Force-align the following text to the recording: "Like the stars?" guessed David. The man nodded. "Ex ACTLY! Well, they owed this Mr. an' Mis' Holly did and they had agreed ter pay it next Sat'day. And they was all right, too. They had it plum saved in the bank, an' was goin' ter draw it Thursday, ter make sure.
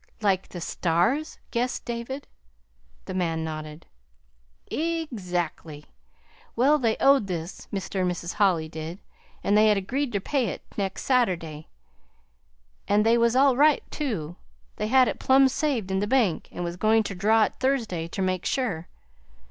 "Like 0.19 0.47
the 0.49 0.61
stars?" 0.61 1.37
guessed 1.51 1.85
David. 1.85 2.25
The 3.05 3.13
man 3.13 3.43
nodded. 3.43 3.85
"Ex 4.71 5.31
ACTLY! 5.31 5.85
Well, 6.55 6.79
they 6.79 6.97
owed 6.99 7.27
this 7.27 7.67
Mr. 7.71 7.99
an' 7.99 8.07
Mis' 8.07 8.33
Holly 8.33 8.67
did 8.67 8.97
and 9.43 9.55
they 9.55 9.67
had 9.67 9.77
agreed 9.77 10.11
ter 10.11 10.19
pay 10.19 10.47
it 10.47 10.63
next 10.75 11.05
Sat'day. 11.07 11.67
And 12.87 13.05
they 13.05 13.15
was 13.15 13.35
all 13.35 13.55
right, 13.55 13.83
too. 13.91 14.37
They 14.77 14.87
had 14.87 15.07
it 15.07 15.19
plum 15.19 15.47
saved 15.47 15.91
in 15.91 15.99
the 15.99 16.07
bank, 16.07 16.47
an' 16.51 16.63
was 16.63 16.77
goin' 16.77 17.03
ter 17.03 17.13
draw 17.13 17.43
it 17.43 17.53
Thursday, 17.59 18.07
ter 18.07 18.23
make 18.23 18.43
sure. 18.47 18.87